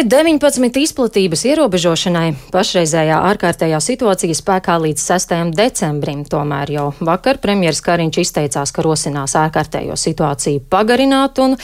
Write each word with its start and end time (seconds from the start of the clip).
Covid-19 0.00 0.80
izplatības 0.80 1.42
ierobežošanai 1.44 2.30
pašreizējā 2.54 3.18
ārkārtējā 3.34 3.76
situācija 3.84 4.32
spēkā 4.38 4.78
līdz 4.80 5.02
6. 5.04 5.34
decembrim. 5.58 6.22
Tomēr 6.24 6.72
jau 6.72 6.86
vakar 7.04 7.36
premjeras 7.42 7.82
Kariņš 7.84 8.20
izteicās, 8.22 8.72
ka 8.72 8.80
rosinās 8.86 9.36
ārkārtējo 9.36 9.98
situāciju 10.00 10.62
pagarināt 10.72 11.42
un 11.44 11.58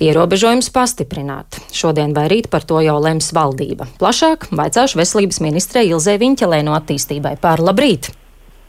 ierobežojumus 0.00 0.72
pastiprināt. 0.72 1.60
Šodien 1.68 2.16
vai 2.16 2.30
rīt 2.32 2.48
par 2.48 2.64
to 2.64 2.80
jau 2.80 2.96
lems 2.96 3.28
valdība. 3.36 3.90
Plašāk 4.00 4.48
vaicāšu 4.56 5.02
veselības 5.02 5.42
ministrei 5.44 5.90
Ilzē 5.92 6.16
Viņķelē 6.22 6.62
no 6.64 6.72
attīstībai 6.78 7.36
pār 7.44 7.60
labrīt! 7.60 8.08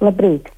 Labrīt! 0.04 0.52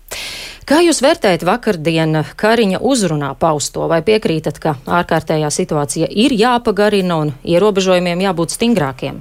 Kā 0.66 0.80
jūs 0.82 0.98
vērtējat 1.06 1.44
vakardien 1.46 2.18
Kariņa 2.42 2.80
uzrunā 2.82 3.28
pausto, 3.38 3.84
vai 3.86 4.00
piekrītat, 4.02 4.56
ka 4.58 4.72
ārkārtējā 4.98 5.52
situācija 5.54 6.08
ir 6.10 6.34
jāpagarina 6.34 7.20
un 7.22 7.34
ierobežojumiem 7.46 8.24
jābūt 8.24 8.56
stingrākiem? 8.56 9.20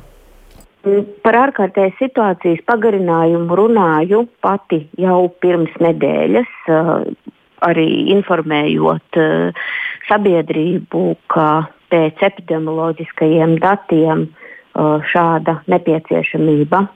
Mm, 0.88 1.02
par 1.20 1.36
ārkārtējas 1.42 1.98
situācijas 2.00 2.62
pagarinājumu 2.64 3.58
runāju 3.60 4.22
pati 4.40 4.86
jau 4.96 5.18
pirms 5.44 5.74
nedēļas, 5.84 6.54
uh, 6.72 7.04
arī 7.68 7.84
informējot 8.14 9.18
uh, 9.20 9.68
sabiedrību, 10.08 11.02
ka 11.28 11.48
pēc 11.92 12.24
epidemioloģiskajiem 12.24 13.58
datiem 13.60 14.24
uh, 14.30 15.04
šāda 15.12 15.58
nepieciešamība 15.68 16.86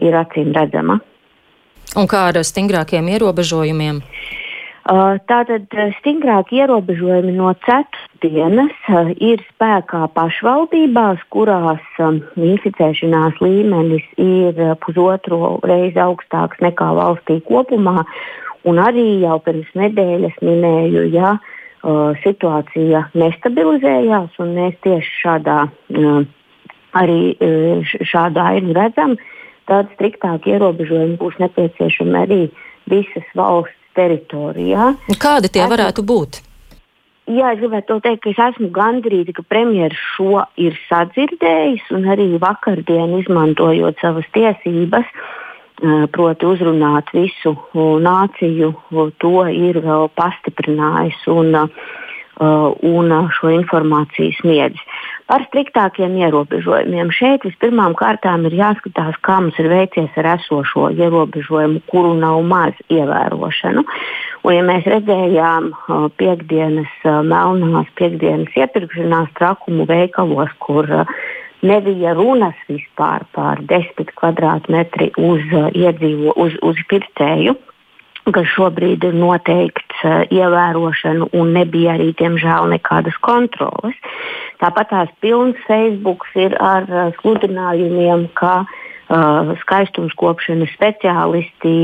ir 0.00 0.16
acīm 0.16 0.54
redzama. 0.56 0.96
Un 1.96 2.08
kā 2.10 2.26
ar 2.30 2.36
stingrākiem 2.44 3.08
ierobežojumiem? 3.14 4.02
Tātad 4.86 5.72
uh, 5.74 5.88
stingrāki 5.98 6.60
ierobežojumi 6.60 7.32
no 7.34 7.50
ceturtdienas 7.64 8.76
ir 9.18 9.40
spēkā 9.48 10.04
pašvaldībās, 10.14 11.24
kurās 11.34 11.82
inficēšanās 11.98 13.40
līmenis 13.42 14.06
ir 14.22 14.60
pusotru 14.84 15.56
reizi 15.66 15.98
augstāks 15.98 16.62
nekā 16.62 16.92
valstī 17.00 17.40
kopumā. 17.48 18.04
Un 18.66 18.78
arī 18.82 19.22
jau 19.22 19.40
pirms 19.42 19.68
nedēļas 19.78 20.38
minēju, 20.42 21.06
ja 21.14 21.36
situācija 22.22 23.04
nestabilizējās, 23.14 24.38
un 24.42 24.54
mēs 24.58 24.74
tieši 24.82 25.12
šādā, 25.22 25.58
arī 26.98 27.20
šādā 28.10 28.48
ainu 28.56 28.74
redzam, 28.74 29.14
tad 29.70 29.90
striktāk 29.96 30.46
ierobežojumi 30.50 31.18
būs 31.20 31.38
nepieciešami 31.42 32.18
arī 32.22 32.42
visas 32.90 33.26
valsts 33.38 33.74
teritorijā. 33.96 34.92
Kādi 35.20 35.50
tie 35.52 35.64
varētu 35.66 36.04
būt? 36.06 36.42
Jā, 37.26 37.56
es 37.56 37.58
gribētu 37.58 37.96
teikt, 38.04 38.20
ka 38.22 38.30
es 38.30 38.42
esmu 38.52 38.68
gandrīz, 38.70 39.32
ka 39.34 39.42
premjerministrs 39.50 40.02
šo 40.14 40.44
ir 40.62 40.76
sadzirdējis 40.86 41.88
un 41.96 42.06
arī 42.12 42.28
vakardien 42.38 43.16
izmantojot 43.18 43.98
savas 43.98 44.28
tiesības, 44.36 45.08
proti 46.14 46.46
uzrunāt 46.46 47.10
visu 47.12 47.56
nāciju, 47.74 48.70
to 49.18 49.34
ir 49.50 49.80
vēl 49.82 50.06
pastiprinājis 50.14 51.26
un, 51.34 51.58
un 52.38 53.16
šo 53.40 53.52
informāciju 53.58 54.38
sniedzis. 54.38 54.86
Par 55.26 55.42
striktākiem 55.48 56.12
ierobežojumiem. 56.22 57.08
Šeit 57.10 57.42
vispirmām 57.42 57.96
kārtām 57.98 58.44
ir 58.46 58.54
jāskatās, 58.54 59.16
kā 59.26 59.40
mums 59.42 59.56
ir 59.58 59.66
veicies 59.72 60.14
ar 60.22 60.28
esošo 60.36 60.92
ierobežojumu, 60.94 61.82
kuru 61.90 62.12
nav 62.20 62.44
maz 62.46 62.78
ievērošanu. 62.94 63.82
Un, 64.46 64.52
ja 64.54 64.62
mēs 64.62 64.86
redzējām 64.86 65.72
uh, 65.72 66.06
piekdienas, 66.20 66.92
uh, 67.02 67.24
melnās 67.26 67.90
piekdienas 67.98 68.54
iepirkšanās 68.54 69.32
trakumu 69.34 69.88
veikalos, 69.90 70.52
kur 70.62 70.86
uh, 71.02 71.18
nebija 71.66 72.14
runas 72.14 72.54
vispār 72.70 73.26
par 73.34 73.64
10 73.66 74.14
kvadrātmetri 74.14 75.10
uz, 75.18 75.42
iedzīvo, 75.74 76.36
uz, 76.38 76.54
uz 76.62 76.78
pircēju, 76.86 77.56
kas 78.30 78.46
šobrīd 78.54 79.02
ir 79.10 79.18
noteikts 79.18 80.06
uh, 80.06 80.22
ievērošanu 80.30 81.32
un 81.34 81.50
nebija 81.58 81.98
arī, 81.98 82.12
diemžēl, 82.22 82.70
nekādas 82.76 83.18
kontroles. 83.26 83.98
Tāpat 84.66 84.88
tās 84.90 85.10
pilns 85.22 85.58
Facebook 85.68 86.24
ir 86.34 86.56
ar 86.58 86.88
uh, 86.90 87.12
sludinājumiem, 87.20 88.24
ka 88.34 88.64
uh, 88.64 89.52
skaistumskopšanas 89.60 90.72
speciālisti 90.74 91.74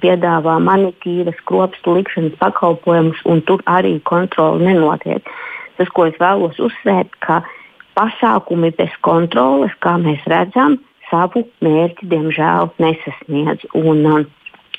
piedāvā 0.00 0.54
manikīras, 0.64 1.36
kropstu 1.44 1.98
likšanas 1.98 2.38
pakalpojumus, 2.40 3.20
un 3.28 3.44
tur 3.44 3.60
arī 3.68 3.98
kontrole 4.08 4.64
nenotiek. 4.64 5.28
Tas, 5.76 5.92
ko 5.92 6.08
es 6.08 6.16
vēlos 6.22 6.56
uzsvērt, 6.56 7.12
ka 7.20 7.42
pasākumi 8.00 8.72
bez 8.80 8.96
kontroles, 9.04 9.76
kā 9.84 9.98
mēs 10.00 10.24
redzam, 10.32 10.78
savu 11.10 11.44
mērķi 11.60 12.08
diemžēl 12.14 12.72
nesasniedz. 12.80 13.68
Un, 13.76 14.06
uh, 14.08 14.24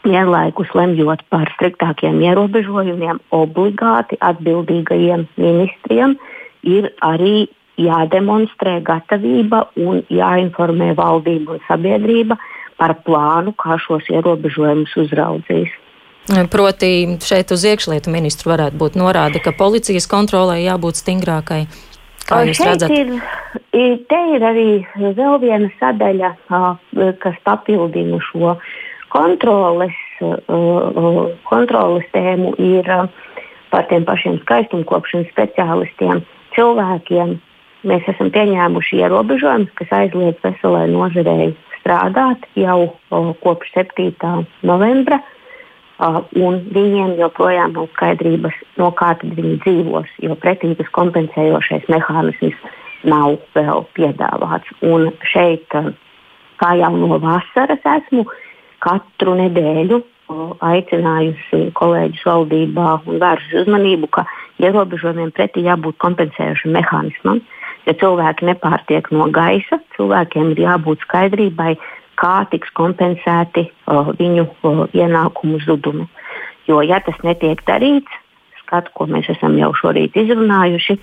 vienlaikus 0.10 0.74
lemjot 0.74 1.22
par 1.30 1.54
striktākiem 1.54 2.18
ierobežojumiem, 2.26 3.22
obligāti 3.30 4.18
atbildīgajiem 4.26 5.28
ministriem 5.38 6.18
ir 6.64 6.90
arī 7.04 7.48
jādemonstrē 7.80 8.80
gatavība 8.86 9.68
un 9.82 10.04
jāinformē 10.14 10.94
valdība 10.98 11.58
un 11.58 11.64
sabiedrība 11.68 12.38
par 12.78 12.96
plānu, 13.06 13.54
kā 13.58 13.78
šos 13.82 14.10
ierobežojumus 14.12 14.94
uzraudzīs. 15.06 15.72
Proti, 16.52 17.18
šeit 17.20 17.52
uz 17.52 17.66
iekšlietu 17.68 18.12
ministru 18.14 18.54
varētu 18.54 18.80
būt 18.80 18.96
norāde, 18.96 19.42
ka 19.44 19.52
policijas 19.58 20.08
kontrolē 20.08 20.62
jābūt 20.64 21.02
stingrākai. 21.02 21.66
Kā 22.24 22.46
jūs 22.48 22.62
redzat? 22.64 22.94
Ir, 23.76 23.98
te 24.08 24.20
ir 24.32 24.46
arī 24.48 24.68
vēl 24.96 25.36
viena 25.42 25.68
sadaļa, 25.82 26.32
kas 27.20 27.42
papildina 27.44 28.22
šo 28.30 28.56
kontroles, 29.12 29.98
kontroles 31.50 32.08
tēmu 32.16 32.56
ir 32.64 32.88
par 33.74 33.90
tiem 33.90 34.06
pašiem 34.08 34.40
skaistumkopšanas 34.46 35.28
speciālistiem, 35.34 36.24
cilvēkiem. 36.56 37.36
Mēs 37.84 38.06
esam 38.08 38.30
pieņēmuši 38.32 39.02
ierobežojumus, 39.04 39.74
kas 39.76 39.92
aizliedz 39.92 40.40
veselai 40.46 40.86
nozarei 40.92 41.52
strādāt 41.82 42.46
jau 42.56 42.94
kopš 43.44 43.74
7. 43.76 44.46
novembra. 44.64 45.20
Un 46.04 46.62
viņiem 46.74 47.18
joprojām 47.20 47.76
nav 47.76 47.90
skaidrības, 47.94 48.56
no 48.82 48.90
kā 48.98 49.14
viņi 49.22 49.60
dzīvos, 49.64 50.16
jo 50.26 50.36
pretības 50.40 50.90
kompensējošais 50.96 51.86
mehānisms 51.92 52.58
nav 53.08 53.38
vēl 53.56 53.86
piedāvāts. 53.96 54.74
Un 54.84 55.12
šeit, 55.28 55.68
kā 56.60 56.72
jau 56.80 56.92
no 56.98 57.20
vasaras 57.24 57.86
esmu 57.98 58.26
katru 58.84 59.38
nedēļu 59.40 60.02
aicinājusi 60.30 61.72
kolēģis 61.78 62.24
valdībā 62.28 62.88
un 63.08 63.20
vērsusi 63.22 63.60
uzmanību, 63.64 64.10
ka 64.14 64.26
ierobežojumiem 64.64 65.34
pretī 65.36 65.66
jābūt 65.68 66.00
kompensējošam 66.04 66.74
mehānismam. 66.78 67.42
Ja 67.88 67.96
cilvēki 68.00 68.48
nepārtiek 68.48 69.10
no 69.12 69.28
gaisa, 69.34 69.82
cilvēkiem 69.98 70.54
ir 70.54 70.64
jābūt 70.64 71.04
skaidrībai, 71.04 71.76
kā 72.16 72.36
tiks 72.52 72.72
kompensēti 72.78 73.66
o, 73.92 74.14
viņu 74.16 74.46
o, 74.64 74.74
ienākumu 74.96 75.60
zudumi. 75.66 76.08
Jo, 76.70 76.80
ja 76.86 77.02
tas 77.04 77.18
netiek 77.28 77.60
darīts, 77.68 78.22
skatu, 78.62 78.94
ko 78.96 79.10
mēs 79.12 79.28
esam 79.34 79.58
jau 79.60 79.74
šorīt 79.76 80.16
izrunājuši, 80.16 80.98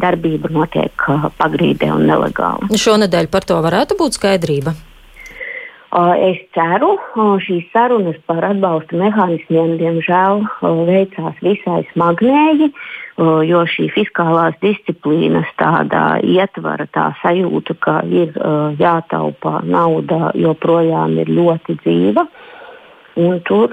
darbība 0.00 0.48
notiek 0.48 1.08
pagrīdē 1.36 1.90
un 1.92 2.06
nelegāli. 2.08 2.72
Šonadēļ 2.72 3.28
par 3.28 3.44
to 3.44 3.58
varētu 3.60 3.98
būt 4.00 4.16
skaidrība. 4.16 4.72
Es 5.88 6.40
ceru, 6.52 6.98
šīs 7.40 7.70
sarunas 7.72 8.18
par 8.28 8.44
atbalsta 8.44 8.98
mehānismiem, 9.00 9.78
diemžēl, 9.80 10.42
veicās 10.84 11.38
visai 11.40 11.80
smagnēji, 11.94 12.68
jo 13.48 13.62
šī 13.72 13.86
fiskālās 13.94 14.58
disciplīnas 14.60 15.48
tādā 15.56 16.20
ietvara, 16.20 16.84
tā 16.92 17.06
sajūta, 17.22 17.78
ka 17.80 17.94
ir 18.04 18.36
jātaupa 18.76 19.62
nauda, 19.64 20.28
joprojām 20.36 21.16
ir 21.24 21.32
ļoti 21.32 21.78
dzīva. 21.80 22.26
Un 23.18 23.40
tur 23.48 23.72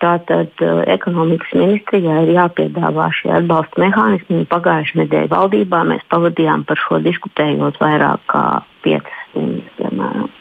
tātad 0.00 0.64
ekonomikas 0.88 1.52
ministrijā 1.60 2.24
ir 2.24 2.32
jāpiedāvā 2.38 3.12
šie 3.20 3.36
atbalsta 3.36 3.84
mehānismi. 3.84 4.48
Pagājušajā 4.50 5.04
nedēļā 5.04 5.30
valdībā 5.36 5.84
mēs 5.92 6.08
pavadījām 6.08 6.64
par 6.66 6.80
šo 6.88 7.04
diskutējot 7.04 7.78
vairāk 7.84 8.24
kā 8.32 8.44
5 8.88 9.14
stundas, 9.28 9.70
piemēram. 9.76 10.32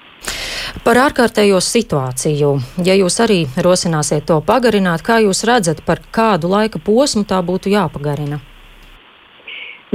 Par 0.83 0.97
ārkārtējo 1.01 1.57
situāciju, 1.63 2.51
ja 2.85 2.94
jūs 2.97 3.18
arī 3.24 3.39
rosināsiet 3.65 4.27
to 4.29 4.38
pagarināt, 4.45 5.01
kā 5.06 5.18
jūs 5.24 5.45
redzat, 5.47 5.81
par 5.88 6.03
kādu 6.13 6.51
laika 6.51 6.79
posmu 6.83 7.24
tā 7.27 7.39
būtu 7.45 7.71
jāpagarina? 7.74 8.39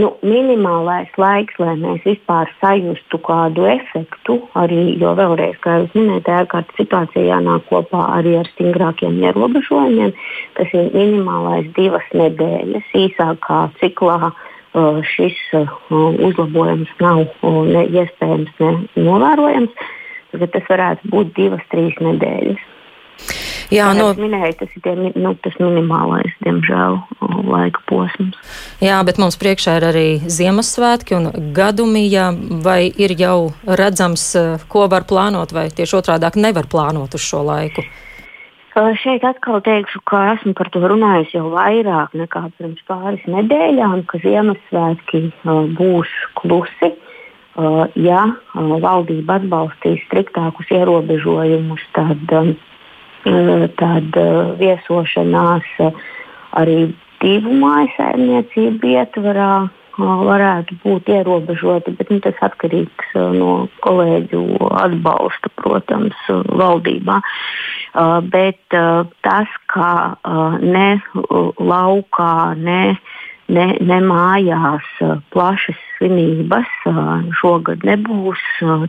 Nu, 0.00 0.14
minimālais 0.24 1.12
laiks, 1.20 1.58
lai 1.60 1.74
mēs 1.76 2.00
vispār 2.06 2.48
sajustu 2.62 3.18
kādu 3.20 3.66
efektu, 3.68 4.38
arī, 4.56 4.94
jo 5.00 5.12
vēlreiz, 5.18 5.58
kā 5.60 5.82
jūs 5.82 5.92
minējāt, 5.98 6.30
ārkārtas 6.38 6.80
situācija 6.80 7.26
jānāk 7.28 7.66
kopā 7.68 8.06
arī 8.16 8.38
ar 8.40 8.48
stingrākiem 8.54 9.20
ierobežojumiem. 9.20 10.14
Tas 10.56 10.72
ir 10.72 10.88
minimālais 10.96 11.68
divas 11.76 12.08
nedēļas, 12.16 12.88
īsākā 13.04 13.60
ciklā 13.82 14.32
šis 15.12 15.36
uzlabojums 15.92 16.92
nav 17.00 17.26
ne 17.68 17.84
iespējams, 17.92 18.54
ne 18.64 19.04
novērojams. 19.04 19.90
Tad 20.32 20.48
tas 20.54 20.68
varētu 20.70 21.10
būt 21.12 21.34
divas, 21.36 21.64
trīs 21.72 21.98
nedēļas. 22.00 22.68
Jā, 23.72 23.88
no... 23.96 24.10
Nu- 24.12 24.26
minēju, 24.26 24.56
tas 24.60 24.72
ir 24.76 24.84
tie, 24.84 24.92
nu, 24.96 25.32
tas 25.44 25.56
minimālais, 25.60 26.32
diemžēl, 26.44 26.98
laika 27.48 27.80
posms. 27.88 28.36
Jā, 28.84 28.98
bet 29.06 29.20
mums 29.22 29.38
priekšā 29.40 29.78
ir 29.78 29.86
arī 29.88 30.06
Ziemassvētki 30.28 31.16
un 31.16 31.30
gadumija. 31.56 32.30
Vai 32.64 32.90
ir 32.90 33.16
jau 33.16 33.52
redzams, 33.64 34.26
ko 34.72 34.86
var 34.92 35.06
plānot, 35.08 35.54
vai 35.56 35.70
tieši 35.72 35.98
otrādi 36.02 36.42
nevar 36.42 36.68
plānot 36.68 37.16
uz 37.16 37.24
šo 37.24 37.44
laiku? 37.48 37.84
Šeit 38.72 39.24
atkal 39.28 39.60
teikšu, 39.64 40.00
ka 40.08 40.30
esmu 40.32 40.54
par 40.56 40.70
to 40.72 40.80
runājis 40.80 41.34
jau 41.36 41.50
vairāk 41.52 42.14
nekā 42.16 42.46
pirms 42.56 42.80
pāris 42.88 43.24
nedēļām, 43.28 44.04
ka 44.08 44.20
Ziemassvētki 44.24 45.26
būs 45.76 46.12
klusi. 46.40 46.92
Uh, 46.92 47.11
ja 48.00 48.20
uh, 48.32 48.74
valdība 48.80 49.40
atbalstīs 49.40 50.00
striktākus 50.06 50.70
ierobežojumus, 50.72 51.82
tad 51.96 52.36
um, 52.38 52.54
Eh, 53.22 53.68
tad 53.78 54.16
viesošanās 54.58 55.68
arī 56.58 56.78
divu 57.22 57.52
mājsaimniecību 57.60 58.96
ietvarā 58.96 59.68
varētu 60.02 60.78
būt 60.82 61.10
ierobežoti, 61.12 61.92
bet 62.00 62.10
nu, 62.10 62.18
tas 62.24 62.40
atkarīgs 62.42 63.12
no 63.36 63.68
kolēģu 63.84 64.42
atbalsta, 64.80 65.52
protams, 65.60 66.18
valdībā. 66.48 67.20
Bet 68.32 68.78
tas, 69.22 69.54
ka 69.70 70.16
ne 70.64 70.88
laukā, 71.60 72.34
ne 72.58 72.96
ne, 73.48 73.66
ne 73.80 73.98
mājās 74.06 74.88
plašas 75.34 75.78
svinības 75.96 76.70
šogad 77.40 77.86
nebūs. 77.86 78.42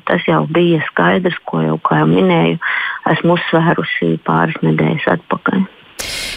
Tas 0.10 0.26
jau 0.30 0.44
bija 0.54 0.82
skaidrs, 0.90 1.40
ko 1.50 1.64
jau, 1.64 1.78
jau 1.82 2.10
minēju, 2.10 2.60
esmu 3.14 3.38
uzsvērusi 3.40 4.18
pāris 4.28 4.60
nedēļas 4.66 5.10
atpakaļ. 5.18 5.66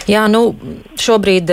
Jā, 0.07 0.23
nu, 0.31 0.53
šobrīd 0.99 1.51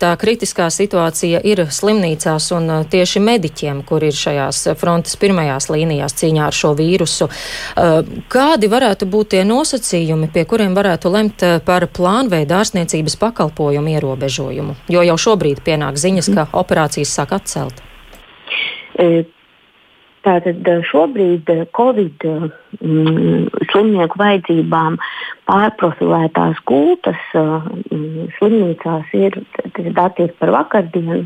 tā 0.00 0.12
kritiskā 0.20 0.68
situācija 0.72 1.42
ir 1.46 1.64
slimnīcās 1.70 2.48
un 2.56 2.70
tieši 2.90 3.22
mediķiem, 3.22 3.82
kur 3.86 4.04
ir 4.06 4.16
šajās 4.16 4.64
frontes 4.80 5.18
pirmajās 5.20 5.68
līnijās 5.72 6.16
cīņā 6.18 6.48
ar 6.48 6.56
šo 6.56 6.72
vīrusu. 6.78 7.28
Kādi 8.32 8.70
varētu 8.72 9.08
būt 9.12 9.34
tie 9.36 9.44
nosacījumi, 9.48 10.30
pie 10.34 10.46
kuriem 10.50 10.74
varētu 10.78 11.12
lemt 11.14 11.46
par 11.66 11.86
plānveidu 11.86 12.58
ārstniecības 12.58 13.18
pakalpojumu 13.22 13.94
ierobežojumu? 13.96 14.76
Jo 14.92 15.06
jau 15.06 15.20
šobrīd 15.28 15.62
pienāk 15.64 16.00
ziņas, 16.00 16.32
ka 16.34 16.48
operācijas 16.64 17.14
sāk 17.20 17.36
atcelt. 17.38 17.84
E 18.98 19.24
Tātad 20.22 20.68
šobrīd 20.86 21.48
Covid 21.74 22.24
mm, 22.28 23.48
slimnieku 23.72 24.20
vajadzībām 24.20 24.98
pārprofilētās 25.50 26.60
gultas 26.68 27.18
mm, 27.34 28.28
slimnīcās 28.36 29.10
ir, 29.18 29.40
tas 29.58 29.88
dati 29.96 30.28
ir 30.28 30.36
par 30.38 30.54
vakardienu, 30.54 31.24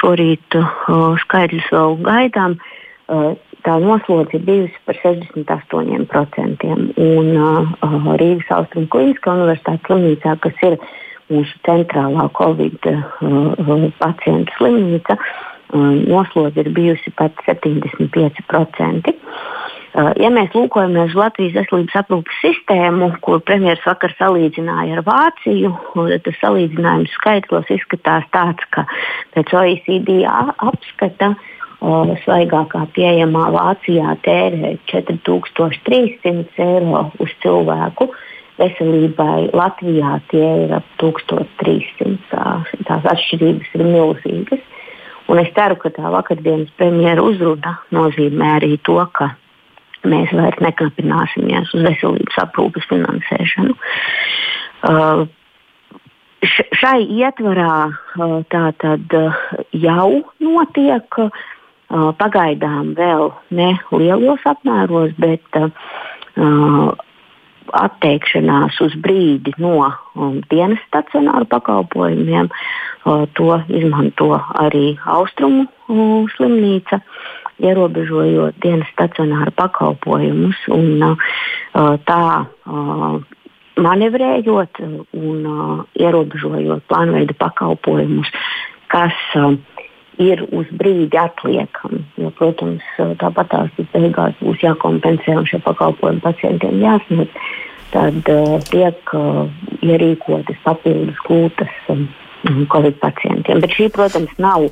šorīt 0.00 0.58
uh, 0.58 1.14
skaidrs 1.22 1.70
vēl 1.70 1.96
gaidām. 2.02 2.58
Uh, 3.06 3.36
tā 3.62 3.78
noslodze 3.78 4.40
ir 4.40 4.44
bijusi 4.48 4.82
par 4.88 4.98
68%. 5.04 6.68
Un 7.06 7.32
uh, 7.38 8.12
Rīgas 8.18 8.50
Austrum 8.58 8.90
Kliniskā 8.90 9.38
universitātes 9.38 9.86
slimnīcā, 9.86 10.36
kas 10.42 10.66
ir 10.66 10.78
mūsu 11.30 11.54
centrālā 11.68 12.26
Covid 12.34 12.90
uh, 12.90 13.90
pacientu 14.02 14.58
slimnīca, 14.58 15.20
uh, 15.20 15.53
noslodze 15.72 16.60
ir 16.60 16.70
bijusi 16.74 17.12
pat 17.16 17.38
75%. 17.46 19.14
Ja 19.94 20.26
mēs 20.34 20.50
lūkojamies 20.50 21.12
uz 21.12 21.18
Latvijas 21.18 21.54
veselības 21.54 21.96
aprūpas 22.00 22.38
sistēmu, 22.42 23.12
ko 23.22 23.38
premjerministrs 23.46 23.86
vakar 23.86 24.14
salīdzināja 24.18 24.98
ar 24.98 25.04
Vāciju, 25.06 25.70
tad 25.94 26.24
tas 26.26 26.40
salīdzinājums 26.42 27.14
skaitlos 27.14 27.70
izskatās 27.70 28.26
tāds, 28.34 28.66
ka 28.74 28.88
pēc 29.36 29.54
OECD 29.54 30.24
apskata 30.26 31.36
svaigākā 32.24 32.88
pieejamā 32.96 33.46
Vācijā 33.54 34.16
tērē 34.26 34.74
4300 34.90 36.66
eiro 36.66 37.06
uz 37.22 37.30
cilvēku. 37.44 38.10
Veselībai 38.58 39.50
Latvijā 39.54 40.18
tie 40.30 40.46
ir 40.64 40.74
ap 40.74 40.86
1300. 41.02 42.82
Tās 42.86 43.08
atšķirības 43.14 43.78
ir 43.78 43.86
milzīgas. 43.94 44.73
Un 45.32 45.40
es 45.40 45.48
ceru, 45.56 45.78
ka 45.80 45.90
tā 45.94 46.10
vakardienas 46.12 46.72
premjera 46.78 47.24
uzruna 47.24 47.78
nozīmē 47.94 48.50
arī 48.58 48.76
to, 48.84 48.98
ka 49.16 49.30
mēs 50.04 50.32
vairs 50.36 50.60
nekāpināsimies 50.60 51.72
uz 51.76 51.86
veselības 51.86 52.36
aprūpes 52.42 52.84
finansēšanu. 52.90 53.76
Uh, 54.84 55.24
šai 56.76 56.98
ietvarā 57.08 57.76
uh, 57.88 58.36
tā 58.52 58.66
tad 58.82 59.16
uh, 59.16 59.38
jau 59.72 60.10
notiek 60.44 61.20
uh, 61.22 61.32
pagaidām 62.20 62.92
vēl 62.98 63.32
ne 63.56 63.70
lielos 63.96 64.44
apmēros, 64.52 65.16
bet 65.16 65.60
uh, 65.60 65.72
atteikšanās 67.72 68.80
uz 68.84 68.94
brīdi 69.00 69.54
no 69.62 69.76
um, 69.86 70.40
dienas 70.50 70.82
stacionāru 70.88 71.48
pakalpojumiem. 71.50 72.50
Uh, 73.04 73.24
to 73.36 73.58
izmanto 73.68 74.32
arī 74.60 74.94
Austrumu 75.04 75.66
uh, 75.66 76.30
slimnīca, 76.36 77.00
ierobežojot 77.62 78.58
dienas 78.64 78.90
stacionāru 78.94 79.54
pakalpojumus. 79.56 80.60
Un, 80.74 81.04
uh, 81.04 81.94
tā, 82.08 82.24
uh, 82.44 83.20
manevrējot 83.80 84.82
un 84.84 85.46
uh, 85.50 85.84
ierobežojot 85.98 86.84
plānveida 86.90 87.36
pakalpojumus, 87.38 88.30
kas 88.92 89.16
uh, 89.38 89.54
ir 90.22 90.44
uz 90.54 90.70
brīdi 90.78 91.18
atliekami. 91.18 92.02
Jo, 92.20 92.30
protams, 92.38 92.84
tāpat 93.20 93.50
tās 93.52 93.86
beigās 93.92 94.36
būs 94.40 94.62
jākompensē 94.64 95.36
un 95.40 95.48
šie 95.48 95.60
pakalpojumi 95.64 96.22
pacientiem 96.24 96.82
jāsniedz. 96.82 97.46
Tad 97.94 98.26
uh, 98.30 98.58
tiek 98.72 99.14
uh, 99.14 99.44
ierīkotas 99.86 100.58
papildus 100.64 101.18
gultas 101.28 101.74
um, 101.92 102.08
Covid 102.72 102.98
pacientiem. 103.02 103.60
Bet 103.62 103.76
šī, 103.76 103.86
protams, 103.94 104.32
nav 104.42 104.66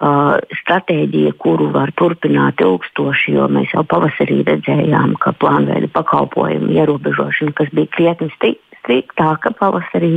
uh, 0.00 0.38
stratēģija, 0.62 1.34
kuru 1.42 1.70
var 1.74 1.92
turpināt 1.98 2.62
ilgstoši, 2.64 3.34
jo 3.38 3.48
mēs 3.52 3.74
jau 3.74 3.84
pavasarī 3.88 4.40
redzējām, 4.46 5.16
ka 5.22 5.34
plānveida 5.40 5.90
pakalpojumu 5.94 6.72
ierobežošana, 6.76 7.54
kas 7.58 7.72
bija 7.74 7.90
krietni 7.96 8.30
striktāka 8.78 9.52
pavasarī, 9.58 10.16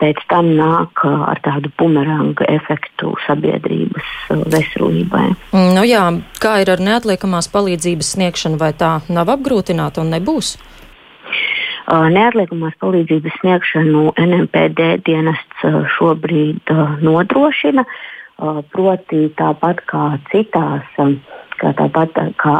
pēc 0.00 0.22
tam 0.30 0.48
nāk 0.58 1.04
ar 1.04 1.38
tādu 1.44 1.70
bumeranga 1.78 2.46
efektu 2.50 3.12
sabiedrības 3.26 4.08
veselībai. 4.50 5.28
Mm, 5.52 5.74
nu 5.76 5.84
jā, 5.86 6.06
kā 6.42 6.56
ir 6.64 6.72
ar 6.72 6.82
neatliekamās 6.82 7.50
palīdzības 7.52 8.16
sniegšanu, 8.16 8.58
vai 8.58 8.72
tā 8.74 8.98
nav 9.12 9.30
apgrūtināta 9.36 10.02
un 10.02 10.10
nebūs? 10.16 10.56
Neatliekamās 11.86 12.74
palīdzības 12.82 13.38
sniegšanu 13.42 14.08
NMPD 14.18 15.04
dienests 15.06 15.66
šobrīd 15.94 16.72
nodrošina, 17.06 17.84
proti 18.72 19.26
tāpat 19.38 19.82
kā 19.88 20.04
citās 20.32 20.84
kā 21.56 21.72
tāpat 21.76 22.18
kā 22.40 22.56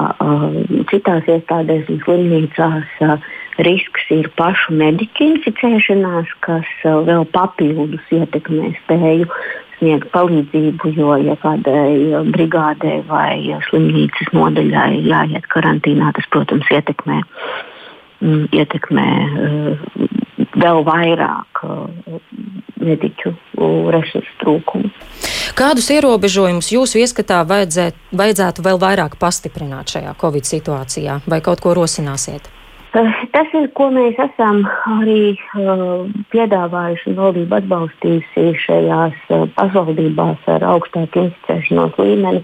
citās 0.90 1.28
iestādēs 1.28 1.90
un 1.92 2.00
slimnīcās, 2.04 3.21
risks 3.66 4.09
ir 4.14 4.30
pašu 4.38 4.76
mediķu 4.76 5.28
inficēšanās, 5.35 6.33
kas 6.47 6.73
vēl 6.85 7.26
papildus 7.35 8.12
ietekmē 8.12 8.73
spēju 8.83 9.28
sniegt 9.76 10.09
palīdzību, 10.14 10.92
jo, 10.97 11.12
ja 11.21 11.37
kādai 11.42 12.25
brigādei 12.33 13.02
vai 13.09 13.37
slimnīcas 13.68 14.33
nodaļai 14.33 15.02
jāiet 15.04 15.49
karantīnā, 15.52 16.14
tas, 16.16 16.28
protams, 16.33 16.68
ietekmē, 16.73 17.21
mm, 18.25 18.47
ietekmē 18.56 19.09
vēl 20.56 20.85
vairāk 20.88 21.64
mediķu 22.80 23.35
resursu 23.92 24.38
trūkumu. 24.40 24.92
Kādus 25.54 25.86
ierobežojumus 25.94 26.72
jūsu 26.74 26.98
ieskatā 27.04 27.44
vajadzētu, 27.46 28.10
vajadzētu 28.18 28.66
vēl 28.66 28.82
vairāk 28.82 29.14
pastiprināt 29.20 29.94
šajā 29.94 30.16
Covid 30.18 30.48
situācijā, 30.48 31.20
vai 31.30 31.40
kaut 31.44 31.62
ko 31.62 31.76
rosināsiet? 31.76 32.50
Eh, 32.96 33.16
tas 33.34 33.50
ir, 33.52 33.66
ko 33.76 33.90
mēs 33.92 34.16
esam 34.22 34.62
arī 34.88 35.34
uh, 35.36 36.06
piedāvājuši 36.32 37.10
un 37.10 37.18
valdība 37.18 37.58
atbalstījusi 37.60 38.54
šajās 38.62 39.18
uh, 39.28 39.44
pašvaldībās 39.58 40.48
ar 40.54 40.64
augstāku 40.64 41.26
inficēšanos 41.26 41.98
līmeni. 42.00 42.40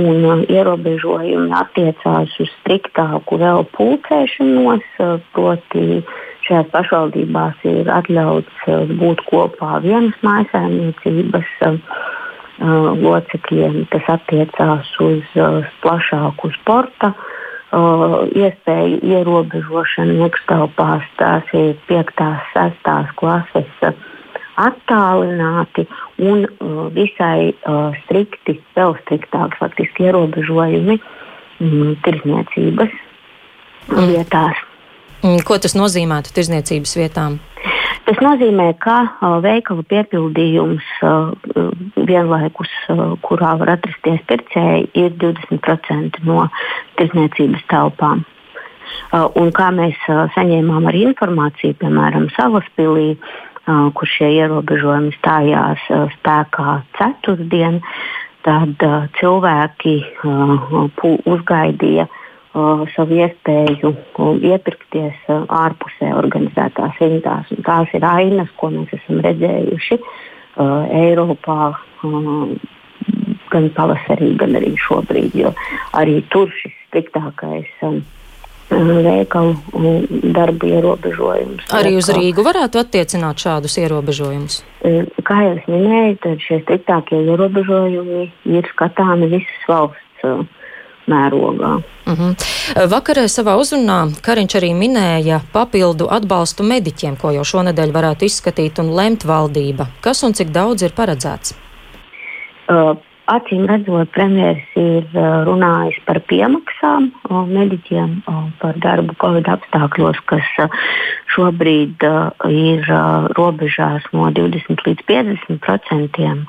Un 0.00 0.24
uh, 0.24 0.40
ierobežojumi 0.48 1.52
attiecās 1.54 2.32
uz 2.40 2.50
striktāku 2.62 3.38
vēl 3.44 3.66
pulcēšanos, 3.76 4.88
uh, 5.04 5.20
proti, 5.36 6.00
šajās 6.48 6.72
pašvaldībās 6.72 7.68
ir 7.68 7.92
atļauts 8.00 8.66
uh, 8.66 8.88
būt 9.04 9.26
kopā 9.28 9.82
vienas 9.84 10.16
mājsaimniecības. 10.24 11.56
Uh, 11.68 11.80
locekļiem. 12.60 13.84
Tas 13.92 14.10
attiecās 14.18 14.90
uz 15.02 15.38
plašāku 15.82 16.52
sporta 16.60 17.14
iespēju 17.74 19.00
ierobežošanu 19.02 20.20
iekštelpās. 20.26 21.06
Tās 21.18 21.54
ir 21.56 21.74
5. 21.88 22.12
un 22.22 22.42
6. 22.54 23.14
klases 23.18 23.86
attālināti 24.54 25.86
un 26.22 26.44
visai 26.94 27.54
strikti, 28.04 28.60
vēl 28.76 28.94
striktāk 29.02 29.56
faktiski 29.58 30.06
ierobežojumi 30.06 31.00
mm, 31.00 31.96
tirzniecības 32.06 32.94
mm. 33.90 34.06
vietās. 34.12 34.62
Mm, 35.24 35.42
ko 35.48 35.58
tas 35.58 35.74
nozīmētu 35.74 36.34
tirzniecības 36.36 36.94
vietām? 37.00 37.40
Tas 38.04 38.18
nozīmē, 38.20 38.66
ka 38.84 38.98
veikala 39.40 39.84
piepildījums 39.88 40.88
vienlaikus, 42.04 42.72
kurā 43.24 43.54
var 43.60 43.74
atrasties 43.78 44.20
pircēji, 44.28 44.90
ir 45.00 45.14
20% 45.22 46.20
no 46.28 46.44
tirdzniecības 46.98 47.64
telpām. 47.72 48.24
Un 49.40 49.48
kā 49.56 49.70
mēs 49.72 49.96
saņēmām 50.36 50.90
arī 50.90 51.06
informāciju, 51.08 51.78
piemēram, 51.80 52.28
Salaspīlī, 52.36 53.14
kur 53.64 54.10
šie 54.10 54.28
ierobežojumi 54.42 55.14
stājās 55.16 55.88
spēkā 56.18 56.76
ceturtdien, 56.98 57.80
tad 58.44 58.84
cilvēki 59.16 59.96
uzgaidīja 61.24 62.04
savu 62.94 63.18
iespēju 63.18 63.90
uh, 63.90 64.36
iepirkties 64.52 65.26
ārpusē 65.32 66.12
organizētās 66.18 67.00
rindās. 67.02 67.50
Un 67.54 67.66
tās 67.66 67.90
ir 67.96 68.06
ainas, 68.06 68.52
ko 68.60 68.70
mēs 68.74 68.94
esam 69.00 69.20
redzējuši 69.24 70.00
Eiropā. 70.54 71.74
Uh, 72.04 72.54
gan 73.54 73.70
pavasarī, 73.76 74.34
gan 74.40 74.56
arī 74.58 74.74
šobrīd, 74.80 75.36
jo 75.38 75.54
arī 75.96 76.20
tur 76.32 76.50
šis 76.58 76.74
striktākais 76.88 77.70
um, 77.86 78.00
veikalu 78.70 79.54
darba 80.34 80.70
ierobežojums. 80.70 81.68
Arī 81.76 81.94
uz 82.00 82.08
Rīgu 82.14 82.44
varētu 82.46 82.80
attiecināt 82.80 83.44
šādus 83.44 83.76
ierobežojumus? 83.82 84.62
Kā 85.28 85.38
jau 85.44 85.54
es 85.58 85.68
minēju, 85.70 86.18
tad 86.24 86.42
šie 86.44 86.60
striktākie 86.64 87.20
ierobežojumi 87.28 88.26
ir 88.56 88.70
skatāmi 88.72 89.30
visas 89.36 89.68
valsts 89.70 90.26
mērogā. 91.10 91.72
Uh 92.06 92.12
mhm. 92.12 92.30
-huh. 92.30 92.88
Vakarā 92.90 93.24
savā 93.28 93.56
uzrunā 93.60 93.98
Kariņš 94.26 94.56
arī 94.60 94.70
minēja 94.74 95.40
papildu 95.52 96.08
atbalstu 96.10 96.62
mediķiem, 96.62 97.16
ko 97.16 97.30
jau 97.30 97.44
šonadēļ 97.44 97.92
varētu 97.92 98.24
izskatīt 98.24 98.78
un 98.78 98.94
lemt 98.96 99.24
valdība. 99.24 99.86
Kas 100.00 100.22
un 100.22 100.32
cik 100.32 100.48
daudz 100.48 100.82
ir 100.82 100.92
paredzēts? 100.96 101.54
Uh, 102.68 102.96
Acīm 103.24 103.62
redzot, 103.64 104.10
premjerministrs 104.12 104.74
ir 104.76 105.06
runājis 105.48 105.96
par 106.04 106.18
piemaksām 106.28 107.06
mediķiem 107.48 108.18
par 108.60 108.76
darbu 108.84 109.16
Covid 109.22 109.48
apstākļos, 109.48 110.18
kas 110.28 110.50
šobrīd 111.32 112.04
ir 112.52 112.90
robežās 113.38 114.04
no 114.12 114.28
20 114.28 114.84
līdz 114.84 115.06
50 115.08 115.62
procentiem. 115.64 116.44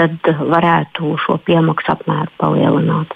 Tad 0.00 0.32
varētu 0.56 1.14
šo 1.22 1.38
piemaksu 1.46 1.94
apmēru 1.94 2.34
palielināt. 2.42 3.14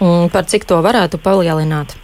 Un 0.00 0.30
par 0.32 0.48
cik 0.48 0.64
to 0.68 0.80
varētu 0.82 1.20
palielināt? 1.22 1.94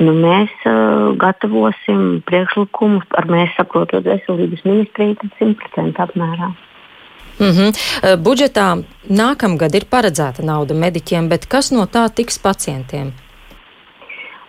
Nu, 0.00 0.14
mēs 0.16 0.52
uh, 0.64 1.12
gatavosim 1.20 2.22
priekšlikumus, 2.28 3.04
ar 3.20 3.28
mēs 3.28 3.52
saprotot 3.58 4.06
veselības 4.06 4.64
ministriju, 4.64 5.18
tad 5.20 5.34
100% 5.40 6.04
apmērā. 6.06 6.52
Mm 7.40 7.52
-hmm. 7.56 7.70
Budžetā 8.24 8.82
nākamgad 9.08 9.74
ir 9.74 9.84
paredzēta 9.90 10.44
nauda 10.44 10.74
mediķiem, 10.74 11.28
bet 11.28 11.46
kas 11.46 11.70
no 11.72 11.84
tā 11.86 12.08
tiks 12.14 12.38
pacientiem? 12.38 13.12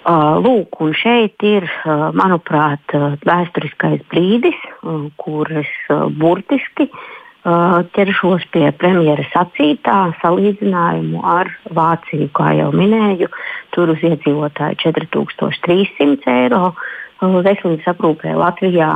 Uh, 0.05 0.41
lūk, 0.43 0.79
un 0.79 0.93
šeit 0.93 1.43
ir, 1.43 1.63
uh, 1.63 2.09
manuprāt, 2.13 2.83
vēsturiskais 3.25 4.01
brīdis, 4.11 4.57
uh, 4.83 5.11
kur 5.15 5.51
es 5.51 5.69
burtiski 6.17 6.83
uh, 6.83 7.20
ķeršos 7.43 8.45
pie 8.53 8.69
premjeras 8.77 9.29
sacītā 9.33 10.13
salīdzinājumu 10.21 11.21
ar 11.25 11.49
Vāciju. 11.73 12.29
Kā 12.37 12.53
jau 12.57 12.71
minēju, 12.75 13.27
tur 13.73 13.89
uz 13.95 14.01
iedzīvotāju 14.05 14.77
4300 14.83 16.35
eiro. 16.35 16.73
Veselības 17.21 17.85
aprūpē 17.85 18.33
Latvijā 18.33 18.91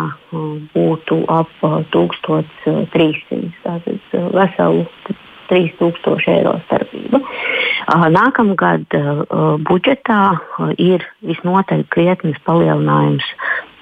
būtu 0.74 1.20
ap 1.30 1.52
1300. 1.94 3.54
Tātad 3.66 4.00
veselu 4.34 4.86
3000 5.50 6.32
eiro 6.34 6.56
starpība. 6.66 7.22
Nākamgad 8.14 8.98
budžetā 9.70 10.24
ir 10.82 11.06
visnotaļ 11.22 11.86
krietnes 11.94 12.42
palielinājums 12.48 13.28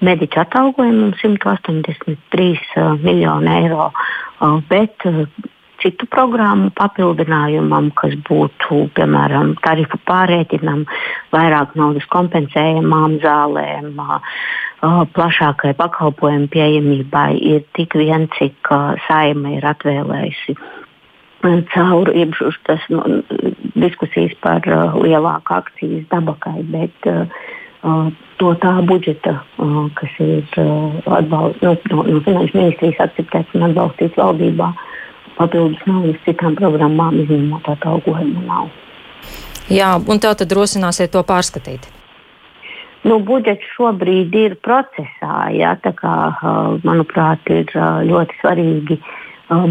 mediķu 0.03 0.41
atalgojumam 0.43 1.13
183 1.21 2.99
miljonu 3.03 3.51
eiro 3.53 3.87
bet 4.69 5.05
eh, 5.09 5.25
citu 5.83 6.07
programmu 6.07 6.71
papildinājumam, 6.77 7.91
kas 7.99 8.15
būtu, 8.27 8.85
piemēram, 8.97 9.55
tarifu 9.63 9.99
pārēķinam, 10.07 10.85
vairāk 11.35 11.75
naudas 11.79 12.05
kompensējumām 12.13 13.19
zālēm, 13.23 13.99
plašākai 15.15 15.73
pakalpojumu 15.79 16.47
pieejamībai, 16.51 17.29
ir 17.39 17.67
tik 17.75 17.97
vien, 17.99 18.29
cik 18.37 18.71
saima 19.07 19.57
ir 19.57 19.67
atvēlējusi. 19.73 20.55
Caur 21.43 22.07
iepriekš 22.07 22.87
nu, 22.93 23.01
diskusijas 23.75 24.31
par 24.39 24.63
uh, 24.71 24.95
lielāku 24.95 25.57
akcijas 25.57 26.05
dabakai, 26.11 26.61
bet 26.71 27.07
uh, 27.11 27.27
to 28.39 28.53
tā 28.63 28.73
budžeta, 28.87 29.37
kas 29.99 30.19
ir 30.23 30.45
atbalst, 31.05 31.63
no, 31.63 31.75
no, 31.91 32.05
no 32.07 32.21
finanšu 32.25 32.57
ministrijas 32.57 33.01
akceptēts 33.07 33.57
un 33.57 33.67
atbalstīts 33.69 34.19
valdībā, 34.19 34.69
papildus 35.39 35.83
naudas 35.89 36.21
citām 36.27 36.55
programmām, 36.59 37.19
izņemot 37.25 37.67
atalgojumu 37.75 38.45
nav. 38.47 38.71
Jā, 39.71 39.95
un 39.97 40.19
tā 40.23 40.33
tad 40.39 40.51
rosināsiet 40.55 41.13
to 41.13 41.23
pārskatīt. 41.27 41.87
Nu, 43.03 43.17
budžets 43.19 43.67
šobrīd 43.75 44.35
ir 44.39 44.55
procesā. 44.63 45.49
Jā, 45.51 45.75
kā, 45.83 46.15
manuprāt, 46.87 47.51
ir 47.51 47.71
ļoti 48.07 48.39
svarīgi 48.39 48.99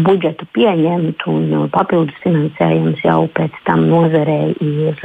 budžetu 0.05 0.45
pieņemt, 0.53 1.25
un 1.29 1.69
papildus 1.73 2.19
finansējums 2.25 3.01
jau 3.05 3.25
pēc 3.33 3.57
tam 3.65 3.87
nozarei 3.89 4.53
ir 4.61 5.01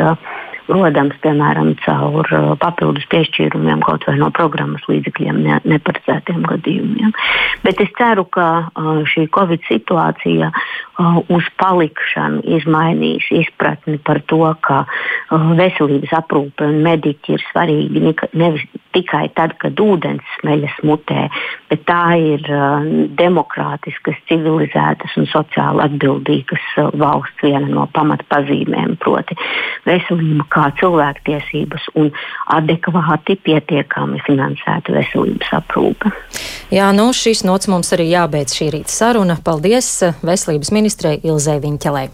rodams, 0.68 1.16
piemēram, 1.25 1.72
caur 1.84 2.28
uh, 2.34 2.50
papildus 2.60 3.06
piešķīrumiem 3.12 3.82
kaut 3.87 4.06
vai 4.08 4.16
no 4.20 4.30
programmas 4.34 4.84
līdzekļiem 4.90 5.40
ne, 5.44 5.60
neparedzētiem 5.68 6.44
gadījumiem. 6.48 7.14
Bet 7.64 7.82
es 7.84 7.92
ceru, 7.98 8.26
ka 8.34 8.48
uh, 8.68 8.90
šī 9.08 9.28
Covid 9.34 9.64
situācija 9.68 10.50
uh, 10.52 11.20
uz 11.34 11.48
palikšanu 11.60 12.44
izmainīs 12.58 13.28
izpratni 13.42 13.98
par 14.04 14.22
to, 14.30 14.42
ka 14.64 14.84
veselības 15.30 16.12
aprūpe 16.22 16.66
un 16.68 16.82
mediķi 16.84 17.37
ir 17.37 17.44
svarīgi 17.50 18.14
nevis 18.38 18.64
tikai 18.98 19.28
tad, 19.38 19.54
kad 19.62 19.78
ūdens 19.80 20.26
smeļas 20.38 20.76
mutē, 20.86 21.28
bet 21.70 21.84
tā 21.88 22.18
ir 22.18 22.44
demokrātiskas, 23.18 24.18
civilizētas 24.30 25.14
un 25.20 25.28
sociāli 25.30 25.84
atbildīgas 25.86 26.66
valsts 26.98 27.44
viena 27.44 27.66
no 27.70 27.86
pamatpazīmēm, 27.94 28.98
proti 29.02 29.38
veselība 29.86 30.48
kā 30.52 30.68
cilvēktiesības 30.80 31.90
un 32.00 32.10
adekvāti 32.58 33.38
pietiekami 33.46 34.22
finansēta 34.26 34.94
veselības 34.96 35.52
aprūpe. 35.60 36.12
Jā, 36.74 36.90
nu 36.96 37.10
šīs 37.16 37.44
nots 37.48 37.70
mums 37.70 37.94
arī 37.96 38.10
jābeidz 38.12 38.56
šī 38.58 38.72
rīta 38.76 38.92
saruna. 38.92 39.38
Paldies 39.44 39.92
veselības 40.24 40.74
ministrei 40.74 41.20
Ilzai 41.24 41.60
Viņķelei. 41.62 42.08